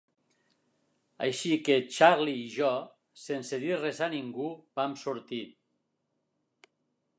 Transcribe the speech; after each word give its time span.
Així 1.25 1.51
que 1.67 1.75
Charley 1.97 2.39
i 2.45 2.47
jo, 2.55 2.71
sense 3.25 3.61
dir 3.65 3.77
res 3.83 4.01
a 4.05 4.09
ningú, 4.17 4.49
vam 4.81 4.99
sortir. 5.05 5.45